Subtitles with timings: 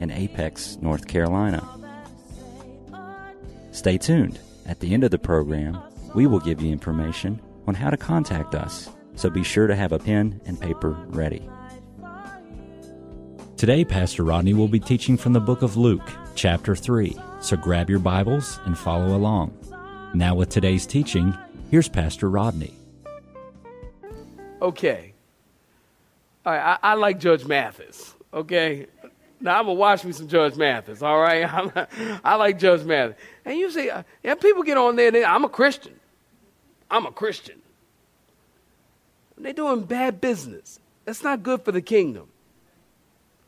[0.00, 1.62] in Apex, North Carolina.
[3.70, 4.40] Stay tuned.
[4.66, 5.80] At the end of the program,
[6.14, 9.92] we will give you information on how to contact us, so be sure to have
[9.92, 11.48] a pen and paper ready.
[13.56, 17.90] Today, Pastor Rodney will be teaching from the book of Luke, chapter 3, so grab
[17.90, 19.56] your Bibles and follow along.
[20.14, 21.36] Now, with today's teaching,
[21.70, 22.74] here's Pastor Rodney.
[24.62, 25.14] Okay.
[26.44, 28.14] I, I like Judge Mathis.
[28.32, 28.86] Okay.
[29.40, 31.02] Now I'm gonna watch me some Judge Mathis.
[31.02, 31.72] All right, I'm,
[32.22, 33.16] I like Judge Mathis.
[33.44, 35.10] And you say, uh, yeah, people get on there.
[35.10, 35.98] They, I'm a Christian.
[36.90, 37.60] I'm a Christian.
[39.38, 40.80] They're doing bad business.
[41.06, 42.28] That's not good for the kingdom.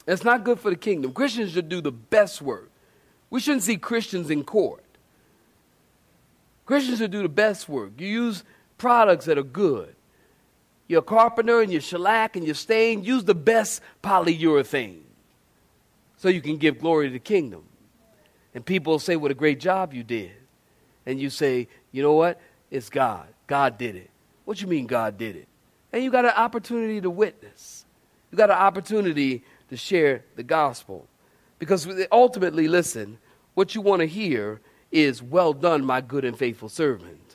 [0.06, 1.12] That's not good for the kingdom.
[1.12, 2.70] Christians should do the best work.
[3.28, 4.82] We shouldn't see Christians in court.
[6.64, 7.92] Christians should do the best work.
[7.98, 8.42] You use
[8.78, 9.94] products that are good.
[10.88, 13.04] You're a carpenter and you shellac and you stain.
[13.04, 15.01] Use the best polyurethane
[16.22, 17.64] so you can give glory to the kingdom.
[18.54, 20.30] And people say, What a great job you did.
[21.04, 22.40] And you say, You know what?
[22.70, 23.26] It's God.
[23.48, 24.08] God did it.
[24.44, 25.48] What you mean God did it?
[25.92, 27.84] And you got an opportunity to witness.
[28.30, 31.08] You got an opportunity to share the gospel.
[31.58, 33.18] Because ultimately, listen,
[33.54, 34.60] what you want to hear
[34.92, 37.34] is, Well done, my good and faithful servant.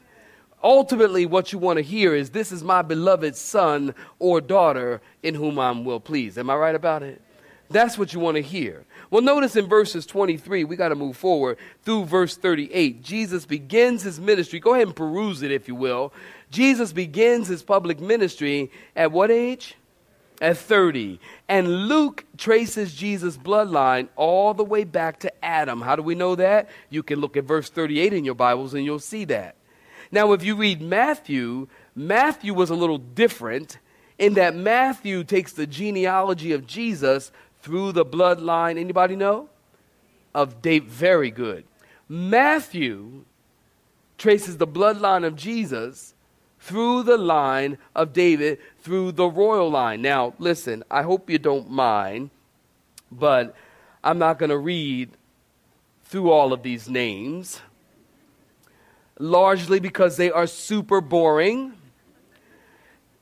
[0.64, 5.36] Ultimately, what you want to hear is, This is my beloved son or daughter in
[5.36, 6.38] whom I'm well pleased.
[6.38, 7.22] Am I right about it?
[7.70, 8.86] That's what you want to hear.
[9.10, 13.04] Well, notice in verses 23, we got to move forward through verse 38.
[13.04, 14.60] Jesus begins his ministry.
[14.60, 16.14] Go ahead and peruse it, if you will.
[16.50, 19.76] Jesus begins his public ministry at what age?
[20.40, 21.20] At 30.
[21.50, 25.82] And Luke traces Jesus' bloodline all the way back to Adam.
[25.82, 26.70] How do we know that?
[26.90, 29.56] You can look at verse 38 in your Bibles and you'll see that.
[30.12, 33.80] Now, if you read Matthew, Matthew was a little different
[34.18, 37.32] in that Matthew takes the genealogy of Jesus
[37.62, 39.50] through the bloodline, anybody know?
[40.34, 40.90] Of David.
[40.90, 41.66] Very good.
[42.10, 43.26] Matthew
[44.18, 46.14] traces the bloodline of Jesus
[46.60, 50.02] through the line of David, through the royal line.
[50.02, 52.30] Now, listen, I hope you don't mind,
[53.12, 53.56] but
[54.04, 55.12] I'm not going to read
[56.06, 57.62] through all of these names,
[59.20, 61.74] largely because they are super boring,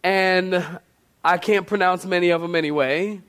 [0.03, 0.79] and
[1.23, 3.21] I can't pronounce many of them anyway.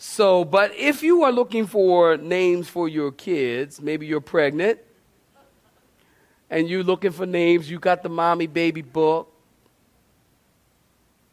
[0.00, 4.78] So, but if you are looking for names for your kids, maybe you're pregnant
[6.48, 9.28] and you're looking for names, you got the mommy baby book.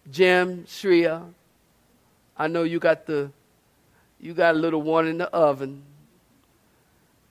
[0.09, 1.31] Jim, Shreya,
[2.35, 3.29] I know you got the
[4.19, 5.83] you got a little one in the oven.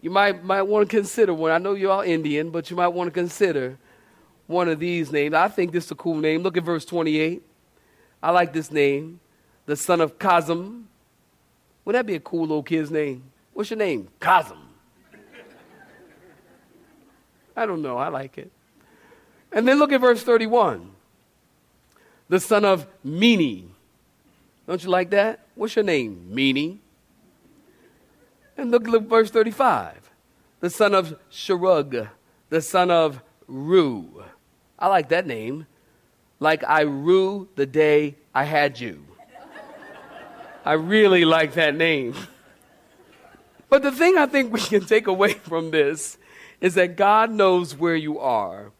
[0.00, 1.50] You might might want to consider one.
[1.50, 3.76] I know you're all Indian, but you might want to consider
[4.46, 5.34] one of these names.
[5.34, 6.42] I think this is a cool name.
[6.42, 7.42] Look at verse 28.
[8.22, 9.18] I like this name.
[9.66, 10.88] The son of Kazim.
[11.84, 13.24] Would that be a cool little kid's name?
[13.52, 14.08] What's your name?
[14.20, 14.58] Cosm.
[17.56, 17.98] I don't know.
[17.98, 18.50] I like it.
[19.52, 20.90] And then look at verse 31.
[22.28, 23.68] The son of Meni.
[24.66, 25.40] Don't you like that?
[25.54, 26.26] What's your name?
[26.30, 26.80] Meni.
[28.56, 30.10] And look at verse 35.
[30.60, 32.08] The son of Sharug.
[32.48, 34.24] The son of Reu.
[34.78, 35.66] I like that name.
[36.40, 39.04] Like I rue the day I had you.
[40.64, 42.14] I really like that name.
[43.68, 46.16] But the thing I think we can take away from this
[46.60, 48.72] is that God knows where you are,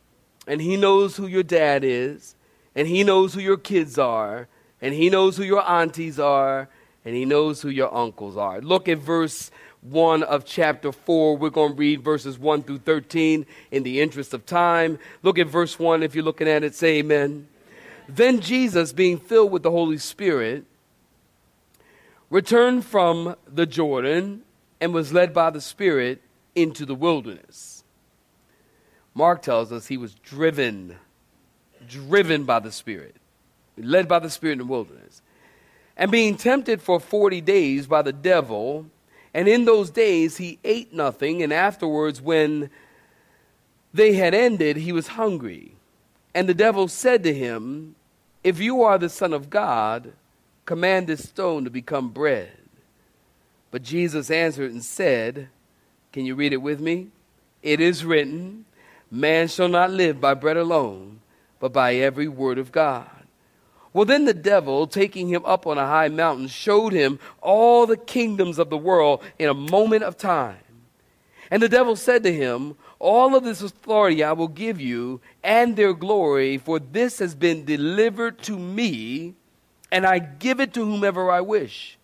[0.46, 2.36] and He knows who your dad is,
[2.74, 4.48] and He knows who your kids are,
[4.80, 6.68] and He knows who your aunties are,
[7.04, 8.62] and He knows who your uncles are.
[8.62, 9.50] Look at verse
[9.82, 11.36] 1 of chapter 4.
[11.36, 14.98] We're going to read verses 1 through 13 in the interest of time.
[15.22, 16.74] Look at verse 1 if you're looking at it.
[16.74, 17.48] Say amen.
[18.08, 20.64] Then Jesus, being filled with the Holy Spirit,
[22.34, 24.42] returned from the Jordan
[24.80, 26.20] and was led by the Spirit
[26.56, 27.84] into the wilderness.
[29.14, 30.96] Mark tells us he was driven,
[31.88, 33.14] driven by the Spirit,
[33.76, 35.22] led by the Spirit in the wilderness.
[35.96, 38.86] And being tempted for 40 days by the devil,
[39.32, 42.68] and in those days he ate nothing, and afterwards, when
[43.92, 45.76] they had ended, he was hungry.
[46.34, 47.94] And the devil said to him,
[48.42, 50.14] If you are the Son of God,
[50.64, 52.52] command this stone to become bread.
[53.70, 55.48] But Jesus answered and said,
[56.12, 57.08] Can you read it with me?
[57.62, 58.66] It is written,
[59.10, 61.20] Man shall not live by bread alone,
[61.58, 63.08] but by every word of God.
[63.92, 67.96] Well, then the devil, taking him up on a high mountain, showed him all the
[67.96, 70.58] kingdoms of the world in a moment of time.
[71.50, 75.76] And the devil said to him, All of this authority I will give you, and
[75.76, 79.34] their glory, for this has been delivered to me,
[79.94, 81.98] and I give it to whomever I wish.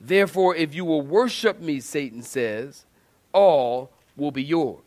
[0.00, 2.84] Therefore, if you will worship me, Satan says,
[3.32, 4.82] all will be yours.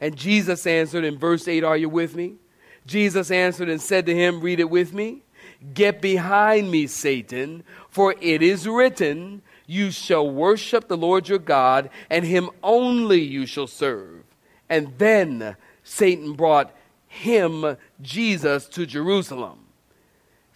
[0.00, 2.34] And Jesus answered in verse 8, Are you with me?
[2.86, 5.22] Jesus answered and said to him, Read it with me.
[5.72, 11.88] Get behind me, Satan, for it is written, You shall worship the Lord your God,
[12.10, 14.24] and him only you shall serve.
[14.68, 16.74] And then Satan brought
[17.06, 19.58] him, Jesus, to Jerusalem,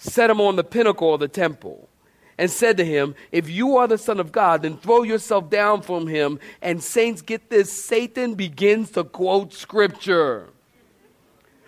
[0.04, 1.88] set him on the pinnacle of the temple,
[2.36, 5.82] and said to him, If you are the Son of God, then throw yourself down
[5.82, 6.38] from him.
[6.60, 10.48] And saints, get this Satan begins to quote scripture.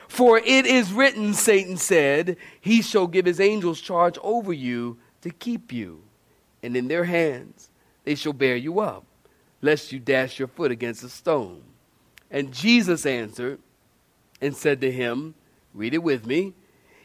[0.08, 5.30] For it is written, Satan said, He shall give his angels charge over you to
[5.30, 6.02] keep you,
[6.62, 7.70] and in their hands
[8.04, 9.04] they shall bear you up,
[9.62, 11.62] lest you dash your foot against a stone.
[12.30, 13.60] And Jesus answered
[14.40, 15.34] and said to him,
[15.74, 16.54] Read it with me.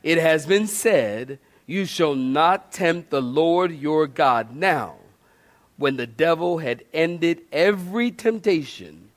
[0.04, 4.56] It has been said, You shall not tempt the Lord your God.
[4.56, 4.96] Now,
[5.78, 9.10] when the devil had ended every temptation,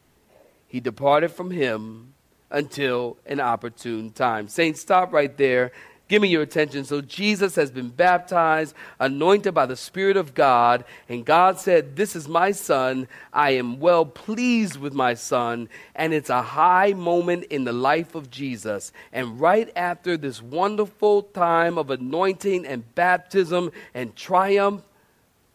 [0.67, 2.15] he departed from him
[2.51, 4.49] until an opportune time.
[4.49, 5.73] Saints, stop right there.
[6.07, 6.85] Give me your attention.
[6.85, 12.15] So, Jesus has been baptized, anointed by the Spirit of God, and God said, This
[12.15, 13.09] is my son.
[13.33, 15.71] I am well pleased with my son.
[15.95, 18.93] And it's a high moment in the life of Jesus.
[19.15, 24.83] And right after this wonderful time of anointing and baptism and triumph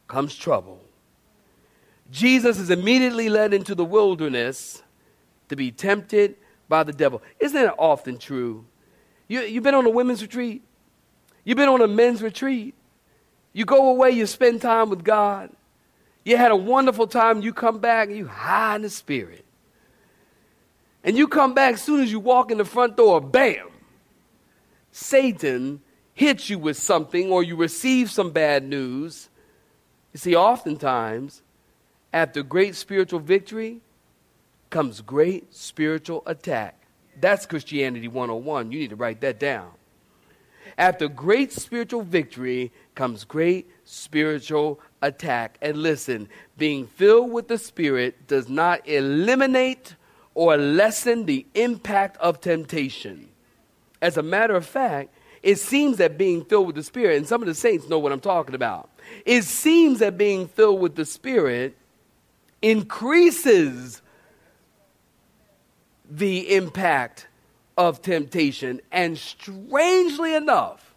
[0.08, 0.82] comes trouble.
[2.12, 4.82] Jesus is immediately led into the wilderness
[5.50, 6.38] to be tempted
[6.68, 7.22] by the devil.
[7.40, 8.66] Isn't that often true?
[9.30, 10.62] You, you've been on a women's retreat,
[11.46, 12.76] you've been on a men's retreat.
[13.54, 15.50] You go away, you spend time with God.
[16.24, 19.46] You had a wonderful time, you come back, you high in the spirit.
[21.04, 23.68] And you come back, as soon as you walk in the front door, bam!
[24.92, 25.82] Satan
[26.14, 29.30] hits you with something, or you receive some bad news.
[30.14, 31.42] You see, oftentimes,
[32.12, 33.80] after great spiritual victory
[34.70, 36.79] comes great spiritual attack.
[37.20, 38.72] That's Christianity 101.
[38.72, 39.72] You need to write that down.
[40.78, 45.58] After great spiritual victory comes great spiritual attack.
[45.62, 49.96] And listen, being filled with the Spirit does not eliminate
[50.36, 53.28] or lessen the impact of temptation.
[54.02, 55.14] As a matter of fact,
[55.44, 58.12] it seems that being filled with the Spirit, and some of the saints know what
[58.12, 58.90] I'm talking about,
[59.26, 61.76] it seems that being filled with the Spirit
[62.62, 64.02] increases
[66.10, 67.28] the impact
[67.78, 68.82] of temptation.
[68.92, 70.94] And strangely enough,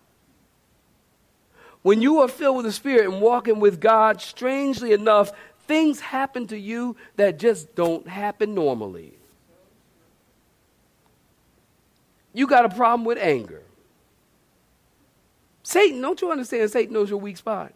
[1.82, 5.32] when you are filled with the Spirit and walking with God, strangely enough,
[5.66, 9.14] things happen to you that just don't happen normally.
[12.32, 13.62] You got a problem with anger.
[15.62, 16.70] Satan, don't you understand?
[16.70, 17.72] Satan knows your weak spot.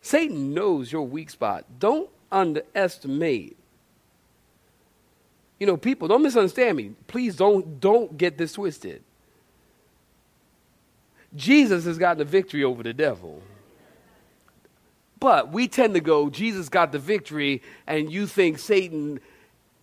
[0.00, 1.64] Satan knows your weak spot.
[1.78, 3.56] Don't underestimate.
[5.58, 6.92] You know, people, don't misunderstand me.
[7.06, 9.02] Please don't don't get this twisted.
[11.34, 13.42] Jesus has gotten the victory over the devil.
[15.18, 19.20] But we tend to go, Jesus got the victory, and you think Satan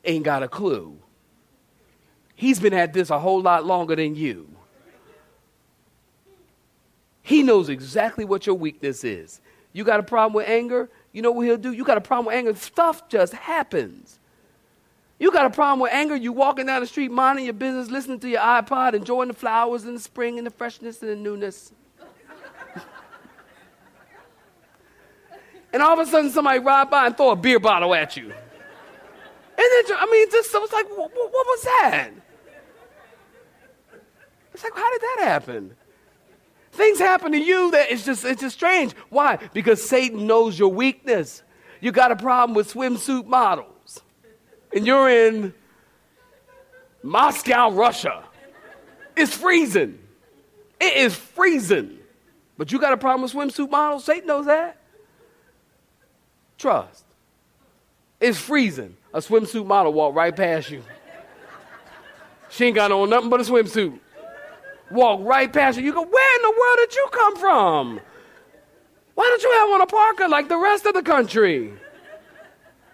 [0.06, 0.98] ain't got a clue.
[2.36, 4.50] He's been at this a whole lot longer than you.
[7.22, 9.40] He knows exactly what your weakness is.
[9.72, 10.90] You got a problem with anger?
[11.14, 11.72] You know what he'll do?
[11.72, 12.54] You got a problem with anger?
[12.56, 14.20] Stuff just happens.
[15.20, 16.16] You got a problem with anger?
[16.16, 19.86] You walking down the street, minding your business, listening to your iPod, enjoying the flowers
[19.86, 21.72] and the spring and the freshness and the newness.
[25.72, 28.26] and all of a sudden, somebody ride by and throw a beer bottle at you.
[28.26, 28.32] And
[29.88, 32.10] then, I mean, just so it's like, what, what was that?
[34.54, 35.76] It's like, how did that happen?
[36.74, 38.94] Things happen to you that it's just it's just strange.
[39.10, 39.38] Why?
[39.54, 41.44] Because Satan knows your weakness.
[41.82, 43.73] You got a problem with swimsuit models.
[44.76, 45.54] And you're in
[47.04, 48.24] Moscow, Russia.
[49.16, 50.00] It's freezing.
[50.80, 52.00] It is freezing.
[52.58, 54.04] But you got a problem with swimsuit models?
[54.04, 54.78] Satan knows that.
[56.58, 57.04] Trust.
[58.20, 58.96] It's freezing.
[59.14, 60.82] A swimsuit model walk right past you.
[62.50, 64.00] She ain't got on nothing but a swimsuit
[64.92, 65.84] walk right past you.
[65.84, 68.00] You go, where in the world did you come from?
[69.16, 71.74] Why don't you have want a Parker like the rest of the country.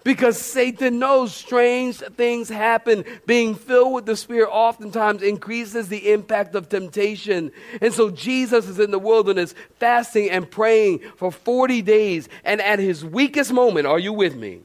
[0.03, 3.03] Because Satan knows strange things happen.
[3.25, 7.51] Being filled with the Spirit oftentimes increases the impact of temptation.
[7.82, 12.29] And so Jesus is in the wilderness fasting and praying for 40 days.
[12.44, 14.62] And at his weakest moment, are you with me?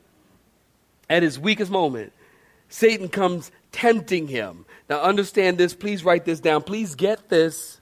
[1.11, 2.13] At his weakest moment,
[2.69, 4.65] Satan comes tempting him.
[4.89, 5.75] Now, understand this.
[5.75, 6.63] Please write this down.
[6.63, 7.81] Please get this.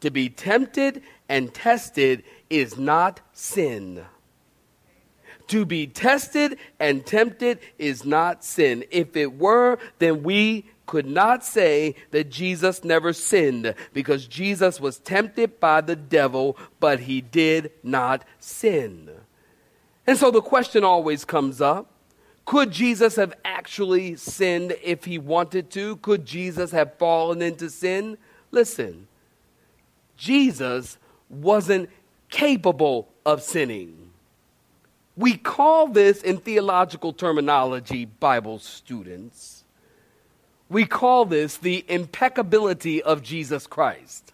[0.00, 4.04] To be tempted and tested is not sin.
[5.48, 8.84] To be tested and tempted is not sin.
[8.90, 14.98] If it were, then we could not say that Jesus never sinned because Jesus was
[14.98, 19.10] tempted by the devil, but he did not sin.
[20.06, 21.92] And so the question always comes up
[22.48, 25.96] could Jesus have actually sinned if he wanted to?
[25.96, 28.16] Could Jesus have fallen into sin?
[28.50, 29.06] Listen,
[30.16, 30.96] Jesus
[31.28, 31.90] wasn't
[32.30, 34.07] capable of sinning.
[35.18, 39.64] We call this, in theological terminology, Bible students,
[40.68, 44.32] we call this the impeccability of Jesus Christ.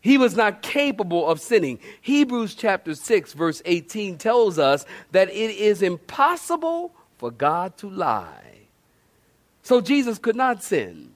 [0.00, 1.78] He was not capable of sinning.
[2.00, 8.58] Hebrews chapter 6, verse 18 tells us that it is impossible for God to lie.
[9.62, 11.12] So Jesus could not sin.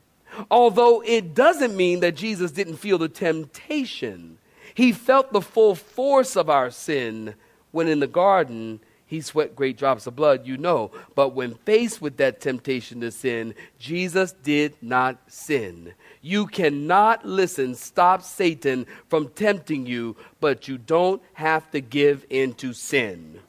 [0.49, 4.39] Although it doesn't mean that Jesus didn't feel the temptation,
[4.75, 7.35] he felt the full force of our sin
[7.73, 10.93] when in the garden he sweat great drops of blood, you know.
[11.17, 15.95] But when faced with that temptation to sin, Jesus did not sin.
[16.23, 22.55] You cannot listen, stop Satan from tempting you, but you don't have to give in
[22.55, 23.41] to sin.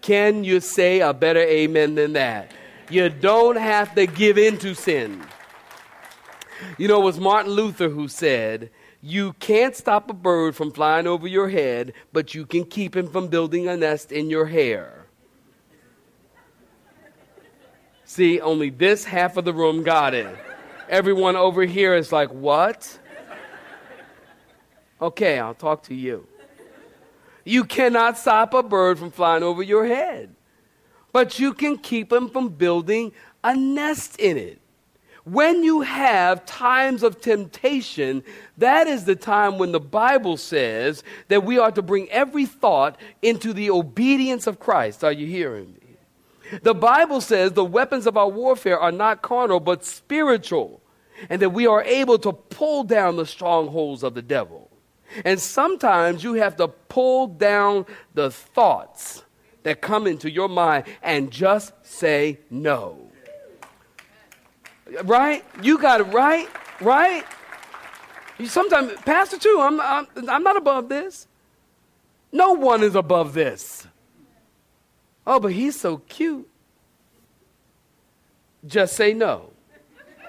[0.00, 2.52] Can you say a better amen than that?
[2.90, 5.22] You don't have to give in to sin.
[6.78, 8.70] You know, it was Martin Luther who said,
[9.02, 13.08] you can't stop a bird from flying over your head, but you can keep him
[13.08, 15.06] from building a nest in your hair.
[18.04, 20.34] See, only this half of the room got it.
[20.88, 22.98] Everyone over here is like, What?
[25.00, 26.26] Okay, I'll talk to you.
[27.44, 30.34] You cannot stop a bird from flying over your head,
[31.12, 33.12] but you can keep him from building
[33.44, 34.60] a nest in it.
[35.26, 38.22] When you have times of temptation,
[38.58, 42.96] that is the time when the Bible says that we are to bring every thought
[43.22, 45.02] into the obedience of Christ.
[45.02, 46.58] Are you hearing me?
[46.62, 50.80] The Bible says the weapons of our warfare are not carnal, but spiritual,
[51.28, 54.70] and that we are able to pull down the strongholds of the devil.
[55.24, 59.24] And sometimes you have to pull down the thoughts
[59.64, 63.10] that come into your mind and just say no.
[65.04, 65.44] Right?
[65.62, 66.48] You got it right,
[66.80, 67.24] right?
[68.38, 71.26] You sometimes, Pastor, too, I'm, I'm, I'm not above this.
[72.32, 73.86] No one is above this.
[75.26, 76.48] Oh, but he's so cute.
[78.66, 79.50] Just say no.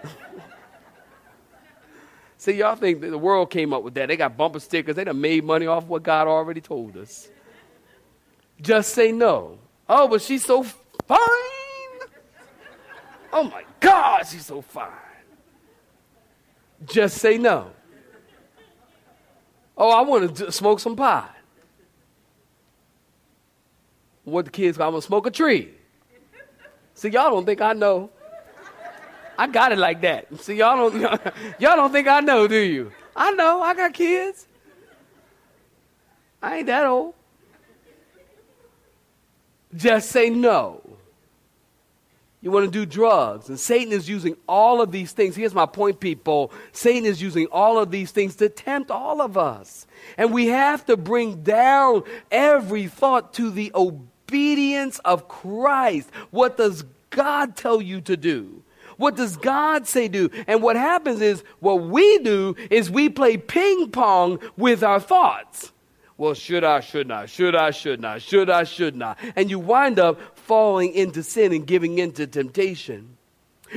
[2.37, 4.07] See, y'all think the world came up with that.
[4.07, 4.95] They got bumper stickers.
[4.95, 7.29] They done made money off what God already told us.
[8.61, 9.59] Just say no.
[9.89, 10.63] Oh, but she's so
[11.07, 11.19] fine.
[13.37, 14.89] Oh my God, she's so fine.
[16.83, 17.69] Just say no.
[19.77, 21.35] Oh, I want to smoke some pot.
[24.23, 25.69] What the kids, I'm going to smoke a tree.
[26.95, 28.09] See, y'all don't think I know.
[29.37, 30.35] I got it like that.
[30.41, 30.99] See, y'all don't,
[31.59, 32.91] y'all don't think I know, do you?
[33.15, 34.47] I know, I got kids.
[36.41, 37.13] I ain't that old.
[39.75, 40.86] Just say no.
[42.39, 43.49] You want to do drugs.
[43.49, 45.35] And Satan is using all of these things.
[45.35, 46.51] Here's my point, people.
[46.71, 49.87] Satan is using all of these things to tempt all of us.
[50.17, 56.09] And we have to bring down every thought to the obedience of Christ.
[56.29, 58.63] What does God tell you to do?
[58.97, 60.29] What does God say do?
[60.47, 65.71] And what happens is, what we do is we play ping pong with our thoughts.
[66.17, 69.19] Well, should I, should not, should I, should not, should I, should not.
[69.35, 73.17] And you wind up falling into sin and giving into temptation.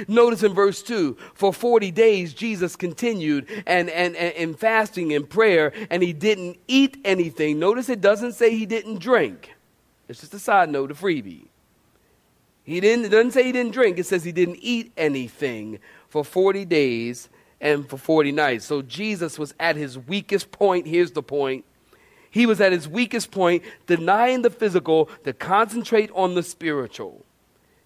[0.07, 5.29] Notice in verse 2 for 40 days Jesus continued and, and, and, and fasting and
[5.29, 7.59] prayer, and he didn't eat anything.
[7.59, 9.53] Notice it doesn't say he didn't drink.
[10.09, 11.47] It's just a side note, a freebie.
[12.63, 16.25] He didn't, it doesn't say he didn't drink, it says he didn't eat anything for
[16.25, 17.29] 40 days
[17.61, 18.65] and for 40 nights.
[18.65, 20.87] So Jesus was at his weakest point.
[20.87, 21.65] Here's the point
[22.31, 27.25] he was at his weakest point, denying the physical to concentrate on the spiritual.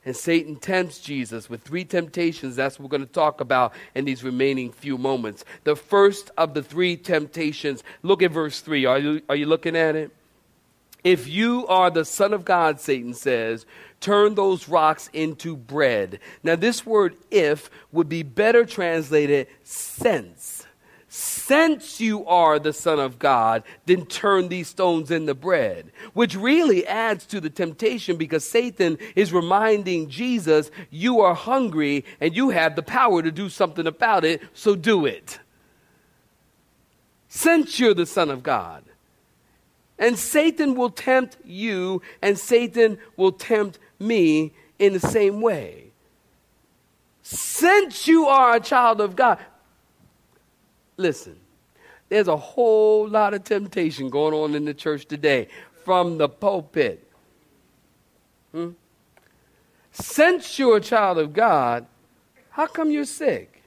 [0.07, 2.57] And Satan tempts Jesus with three temptations.
[2.57, 5.45] That's what we're going to talk about in these remaining few moments.
[5.65, 8.85] The first of the three temptations, look at verse 3.
[8.85, 10.11] Are you, are you looking at it?
[11.05, 13.65] If you are the Son of God, Satan says,
[14.01, 16.19] turn those rocks into bread.
[16.43, 20.54] Now, this word if would be better translated since.
[21.17, 25.93] Since you are the Son of God, then turn these stones into bread.
[26.13, 32.35] Which really adds to the temptation because Satan is reminding Jesus, you are hungry and
[32.35, 35.39] you have the power to do something about it, so do it.
[37.29, 38.83] Since you're the Son of God.
[40.01, 45.93] And Satan will tempt you, and Satan will tempt me in the same way.
[47.23, 49.39] Since you are a child of God,
[50.97, 51.39] listen,
[52.09, 55.49] there's a whole lot of temptation going on in the church today
[55.85, 57.11] from the pulpit.
[58.53, 58.71] Hmm?
[59.93, 61.87] Since you're a child of God,
[62.51, 63.63] how come you're sick?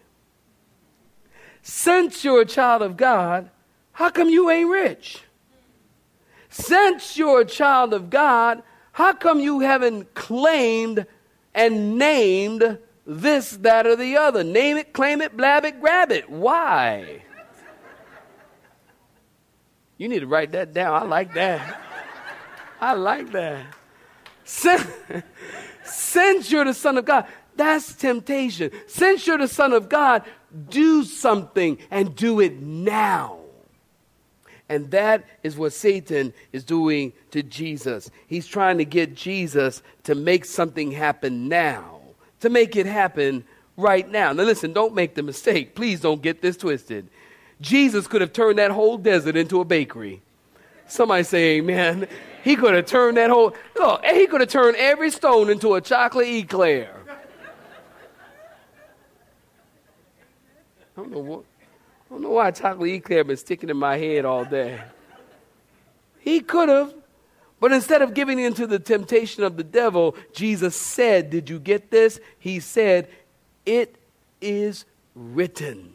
[1.62, 3.50] Since you're a child of God,
[3.92, 5.24] how come you ain't rich?
[6.50, 11.06] Since you're a child of God, how come you haven't claimed
[11.54, 14.44] and named this, that, or the other?
[14.44, 16.30] Name it, claim it, blab it, grab it.
[16.30, 17.24] Why?
[19.98, 21.02] You need to write that down.
[21.02, 21.82] I like that.
[22.80, 23.66] I like that.
[24.44, 28.70] Since, you're the Son of God, that's temptation.
[28.86, 30.24] Since you're the Son of God,
[30.70, 33.40] do something and do it now.
[34.70, 38.12] And that is what Satan is doing to Jesus.
[38.28, 41.97] He's trying to get Jesus to make something happen now,
[42.41, 43.44] to make it happen
[43.75, 44.34] right now.
[44.34, 45.75] Now, listen, don't make the mistake.
[45.75, 47.08] Please don't get this twisted.
[47.62, 50.22] Jesus could have turned that whole desert into a bakery.
[50.88, 52.08] Somebody say amen.
[52.44, 55.82] He could have turned that whole, look, he could have turned every stone into a
[55.82, 56.96] chocolate eclair.
[60.96, 61.44] I don't know what.
[62.10, 64.82] I don't know why chocolate eclair been sticking in my head all day.
[66.20, 66.94] He could have,
[67.60, 71.60] but instead of giving in to the temptation of the devil, Jesus said, Did you
[71.60, 72.20] get this?
[72.38, 73.10] He said,
[73.65, 73.96] It
[74.41, 75.93] is written.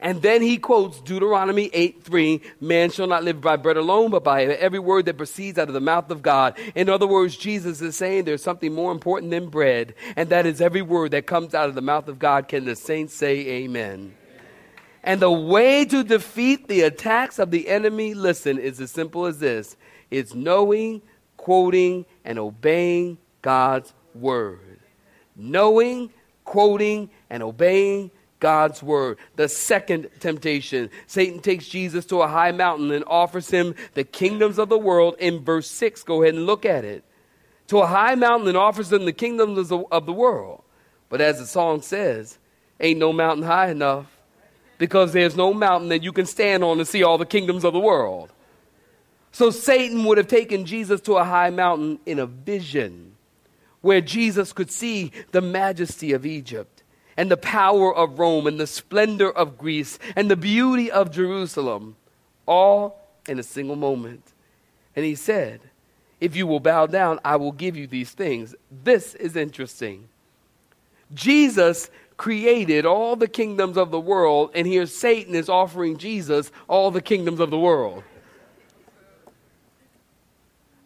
[0.00, 4.22] And then he quotes Deuteronomy 8 3 Man shall not live by bread alone, but
[4.22, 6.58] by every word that proceeds out of the mouth of God.
[6.74, 10.60] In other words, Jesus is saying there's something more important than bread, and that is
[10.60, 12.48] every word that comes out of the mouth of God.
[12.48, 14.14] Can the saints say amen?
[15.02, 19.38] And the way to defeat the attacks of the enemy, listen, is as simple as
[19.38, 19.76] this
[20.10, 21.02] it's knowing,
[21.36, 24.80] quoting, and obeying God's word.
[25.36, 26.10] Knowing,
[26.44, 29.18] quoting, and obeying God's word.
[29.36, 34.58] The second temptation Satan takes Jesus to a high mountain and offers him the kingdoms
[34.58, 36.02] of the world in verse 6.
[36.02, 37.04] Go ahead and look at it.
[37.68, 40.62] To a high mountain and offers him the kingdoms of the world.
[41.08, 42.38] But as the song says,
[42.80, 44.06] ain't no mountain high enough
[44.78, 47.72] because there's no mountain that you can stand on to see all the kingdoms of
[47.72, 48.32] the world.
[49.32, 53.14] So Satan would have taken Jesus to a high mountain in a vision
[53.80, 56.82] where Jesus could see the majesty of Egypt
[57.16, 61.96] and the power of Rome and the splendor of Greece and the beauty of Jerusalem,
[62.46, 64.32] all in a single moment.
[64.96, 65.60] And he said,
[66.20, 68.54] If you will bow down, I will give you these things.
[68.70, 70.08] This is interesting.
[71.14, 76.90] Jesus created all the kingdoms of the world, and here Satan is offering Jesus all
[76.90, 78.02] the kingdoms of the world.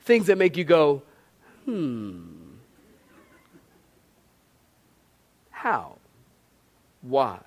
[0.05, 1.03] Things that make you go,
[1.65, 2.23] hmm.
[5.51, 5.97] How?
[7.01, 7.39] Why?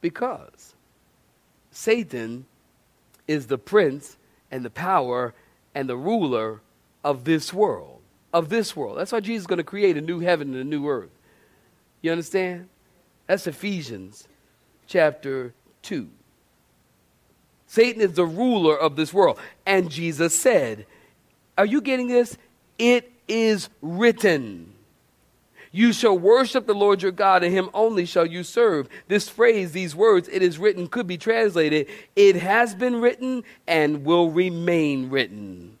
[0.00, 0.74] Because
[1.72, 2.46] Satan
[3.26, 4.16] is the prince
[4.50, 5.34] and the power
[5.74, 6.60] and the ruler
[7.02, 8.00] of this world.
[8.32, 8.98] Of this world.
[8.98, 11.10] That's why Jesus is going to create a new heaven and a new earth.
[12.02, 12.68] You understand?
[13.26, 14.28] That's Ephesians
[14.86, 16.08] chapter 2.
[17.66, 19.38] Satan is the ruler of this world.
[19.66, 20.86] And Jesus said,
[21.56, 22.36] Are you getting this?
[22.78, 24.72] It is written.
[25.74, 28.88] You shall worship the Lord your God, and him only shall you serve.
[29.08, 34.04] This phrase, these words, it is written, could be translated, it has been written and
[34.04, 35.78] will remain written.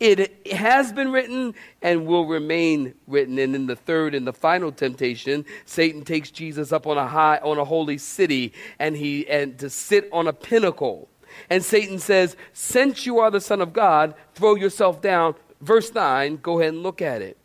[0.00, 3.38] It has been written and will remain written.
[3.38, 7.36] And in the third and the final temptation, Satan takes Jesus up on a high,
[7.42, 11.06] on a holy city, and he and to sit on a pinnacle.
[11.48, 16.38] And Satan says, "Since you are the Son of God, throw yourself down." Verse nine.
[16.42, 17.36] Go ahead and look at it.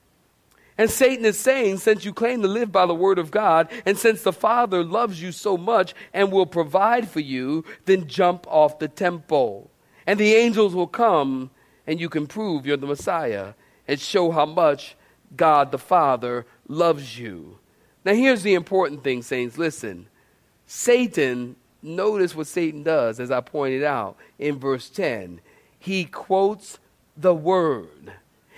[0.77, 3.97] And Satan is saying, since you claim to live by the word of God, and
[3.97, 8.79] since the Father loves you so much and will provide for you, then jump off
[8.79, 9.71] the temple.
[10.05, 11.49] And the angels will come
[11.87, 13.53] and you can prove you're the Messiah
[13.87, 14.97] and show how much
[15.37, 17.57] God the Father loves you.
[18.03, 19.57] Now, here's the important thing, saints.
[19.57, 20.07] Listen,
[20.67, 21.55] Satan,
[21.85, 25.39] notice what Satan does, as I pointed out in verse 10.
[25.79, 26.79] he quotes
[27.15, 28.11] the word.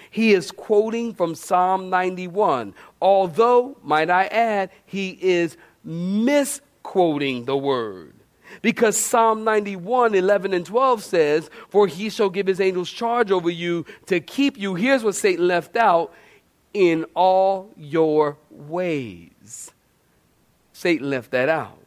[0.09, 8.13] He is quoting from Psalm 91, although, might I add, he is misquoting the word.
[8.61, 13.49] Because Psalm 91, 11 and 12 says, For he shall give his angels charge over
[13.49, 14.75] you to keep you.
[14.75, 16.13] Here's what Satan left out
[16.73, 19.71] in all your ways.
[20.73, 21.77] Satan left that out.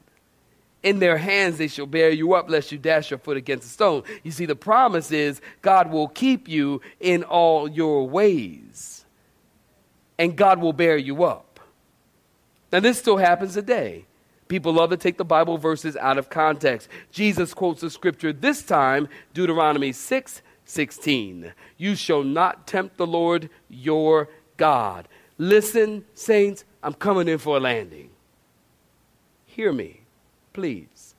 [0.83, 3.71] In their hands they shall bear you up, lest you dash your foot against a
[3.71, 4.03] stone.
[4.23, 9.05] You see, the promise is God will keep you in all your ways,
[10.19, 11.61] and God will bear you up.
[12.73, 14.07] Now, this still happens today.
[14.49, 16.89] People love to take the Bible verses out of context.
[17.13, 21.53] Jesus quotes the scripture this time, Deuteronomy 6 16.
[21.79, 25.09] You shall not tempt the Lord your God.
[25.37, 28.11] Listen, saints, I'm coming in for a landing.
[29.47, 30.00] Hear me,
[30.61, 31.15] please.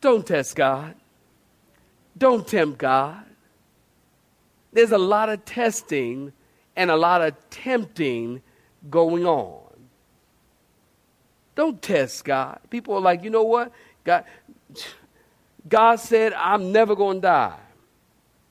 [0.00, 0.96] Don't test God.
[2.18, 3.24] Don't tempt God.
[4.72, 6.32] There's a lot of testing
[6.74, 8.42] and a lot of tempting
[8.90, 9.60] going on.
[11.54, 12.58] Don't test God.
[12.68, 13.70] People are like, you know what?
[14.02, 14.24] God,
[15.68, 17.60] God said, I'm never going to die.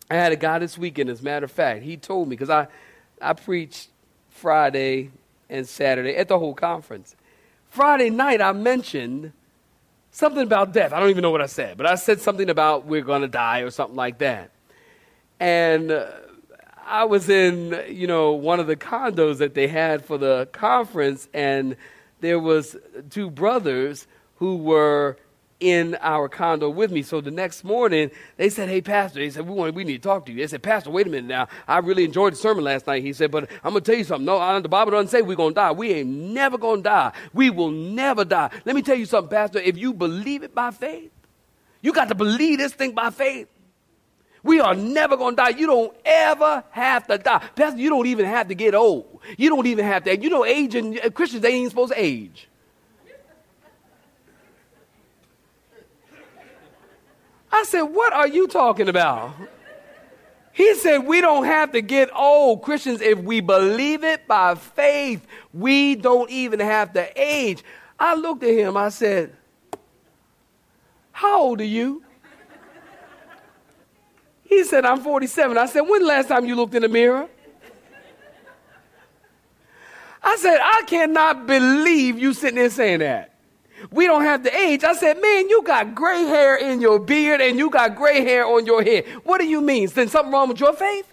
[0.09, 1.83] I had a guy this weekend, as a matter of fact.
[1.83, 2.67] He told me, because I,
[3.21, 3.89] I preached
[4.29, 5.11] Friday
[5.49, 7.17] and Saturday at the whole conference.
[7.71, 9.31] Friday night, I mentioned
[10.11, 10.91] something about death.
[10.91, 13.29] I don't even know what I said, but I said something about we're going to
[13.29, 14.51] die or something like that.
[15.39, 16.07] And uh,
[16.85, 21.29] I was in, you know, one of the condos that they had for the conference,
[21.33, 21.77] and
[22.19, 22.75] there was
[23.09, 24.05] two brothers
[24.35, 25.15] who were
[25.61, 27.03] in our condo with me.
[27.03, 30.09] So the next morning, they said, "Hey, Pastor," they said, "We want, we need to
[30.09, 31.47] talk to you." They said, "Pastor, wait a minute now.
[31.67, 34.25] I really enjoyed the sermon last night." He said, "But I'm gonna tell you something.
[34.25, 35.71] No, I, the Bible doesn't say we're gonna die.
[35.71, 37.11] We ain't never gonna die.
[37.33, 38.49] We will never die.
[38.65, 39.59] Let me tell you something, Pastor.
[39.59, 41.11] If you believe it by faith,
[41.81, 43.47] you got to believe this thing by faith."
[44.43, 45.49] We are never going to die.
[45.49, 47.43] You don't ever have to die.
[47.55, 49.19] Pastor, you don't even have to get old.
[49.37, 50.17] You don't even have to.
[50.17, 52.47] You know, age and uh, Christians, they ain't supposed to age.
[57.51, 59.33] I said, What are you talking about?
[60.53, 62.61] He said, We don't have to get old.
[62.61, 67.63] Christians, if we believe it by faith, we don't even have to age.
[67.99, 69.35] I looked at him, I said,
[71.11, 72.03] How old are you?
[74.43, 75.57] He said, I'm 47.
[75.57, 77.29] I said, When last time you looked in the mirror?
[80.23, 83.30] I said, I cannot believe you sitting there saying that.
[83.89, 84.83] We don't have the age.
[84.83, 88.45] I said, man, you got gray hair in your beard and you got gray hair
[88.45, 89.05] on your head.
[89.23, 89.85] What do you mean?
[89.85, 91.11] Is there something wrong with your faith?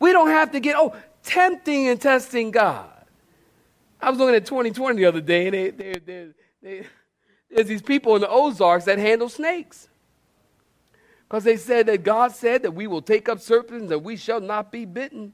[0.00, 2.90] We don't have to get, oh, tempting and testing God.
[4.00, 6.28] I was looking at 2020 the other day, and they, they, they,
[6.62, 6.86] they,
[7.50, 9.88] there's these people in the Ozarks that handle snakes.
[11.28, 14.40] Because they said that God said that we will take up serpents and we shall
[14.40, 15.32] not be bitten.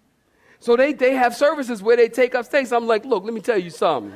[0.60, 2.70] So they, they have services where they take up snakes.
[2.70, 4.12] I'm like, look, let me tell you something.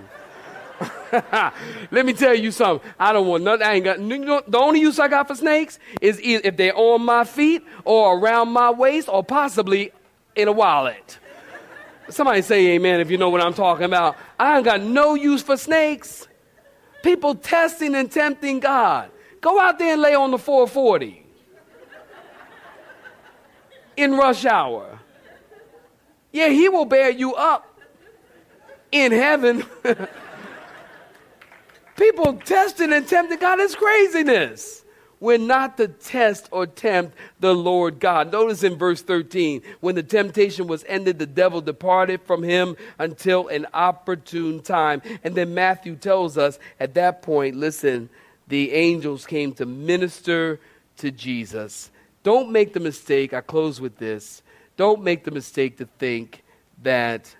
[1.91, 2.89] Let me tell you something.
[2.99, 3.67] I don't want nothing.
[3.67, 4.01] I ain't got.
[4.01, 7.65] You know, the only use I got for snakes is if they're on my feet
[7.85, 9.93] or around my waist or possibly
[10.35, 11.19] in a wallet.
[12.09, 14.17] Somebody say amen if you know what I'm talking about.
[14.39, 16.29] I ain't got no use for snakes.
[17.03, 19.11] People testing and tempting God.
[19.41, 21.25] Go out there and lay on the 440
[23.97, 24.99] in rush hour.
[26.33, 27.79] Yeah, he will bear you up
[28.91, 29.65] in heaven.
[31.97, 34.85] People testing and tempting God is craziness.
[35.21, 38.33] We're not to test or tempt the Lord God.
[38.33, 43.49] Notice in verse 13, when the temptation was ended, the devil departed from him until
[43.49, 45.01] an opportune time.
[45.23, 48.11] And then Matthew tells us at that point, listen,
[48.49, 50.61] the angels came to minister
[50.99, 51.91] to Jesus.
[52.23, 54.43] Don't make the mistake, I close with this.
[54.77, 56.43] Don't make the mistake to think
[56.83, 57.35] that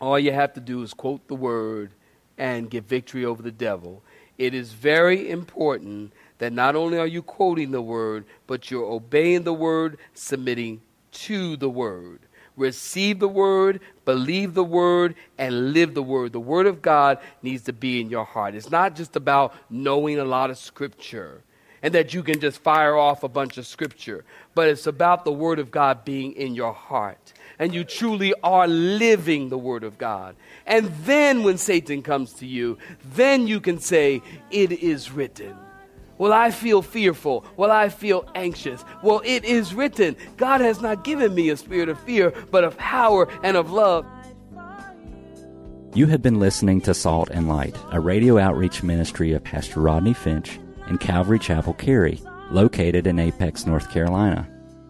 [0.00, 1.92] all you have to do is quote the word
[2.38, 4.02] and get victory over the devil.
[4.38, 9.44] It is very important that not only are you quoting the word, but you're obeying
[9.44, 10.80] the word, submitting
[11.12, 12.20] to the word.
[12.56, 16.32] Receive the word, believe the word, and live the word.
[16.32, 18.54] The word of God needs to be in your heart.
[18.54, 21.42] It's not just about knowing a lot of scripture
[21.82, 25.32] and that you can just fire off a bunch of scripture, but it's about the
[25.32, 29.96] word of God being in your heart and you truly are living the Word of
[29.96, 30.34] God.
[30.66, 32.76] And then when Satan comes to you,
[33.14, 34.20] then you can say,
[34.50, 35.56] It is written.
[36.18, 37.44] Well, I feel fearful.
[37.56, 38.84] Well, I feel anxious.
[39.00, 40.16] Well, it is written.
[40.36, 44.04] God has not given me a spirit of fear, but of power and of love.
[45.94, 50.14] You have been listening to Salt and Light, a radio outreach ministry of Pastor Rodney
[50.14, 52.20] Finch and Calvary Chapel Cary
[52.50, 54.51] located in Apex, North Carolina.